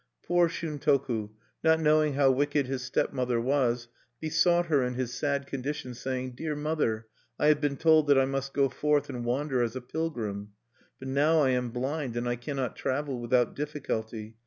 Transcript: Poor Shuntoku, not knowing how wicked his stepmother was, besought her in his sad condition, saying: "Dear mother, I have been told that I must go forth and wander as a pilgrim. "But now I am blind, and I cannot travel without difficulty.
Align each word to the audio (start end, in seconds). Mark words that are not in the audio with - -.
Poor 0.25 0.49
Shuntoku, 0.49 1.29
not 1.63 1.79
knowing 1.79 2.13
how 2.15 2.31
wicked 2.31 2.65
his 2.65 2.81
stepmother 2.81 3.39
was, 3.39 3.87
besought 4.19 4.65
her 4.65 4.81
in 4.83 4.95
his 4.95 5.13
sad 5.13 5.45
condition, 5.45 5.93
saying: 5.93 6.31
"Dear 6.31 6.55
mother, 6.55 7.05
I 7.37 7.49
have 7.49 7.61
been 7.61 7.77
told 7.77 8.07
that 8.07 8.17
I 8.17 8.25
must 8.25 8.51
go 8.51 8.67
forth 8.67 9.09
and 9.09 9.23
wander 9.23 9.61
as 9.61 9.75
a 9.75 9.79
pilgrim. 9.81 10.53
"But 10.97 11.09
now 11.09 11.41
I 11.41 11.51
am 11.51 11.69
blind, 11.69 12.17
and 12.17 12.27
I 12.27 12.35
cannot 12.35 12.75
travel 12.75 13.19
without 13.19 13.55
difficulty. 13.55 14.37